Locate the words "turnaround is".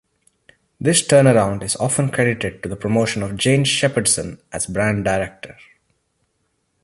1.05-1.75